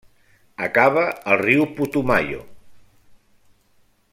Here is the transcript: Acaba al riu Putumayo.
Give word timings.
Acaba 0.67 1.03
al 1.33 1.37
riu 1.41 1.67
Putumayo. 1.75 2.41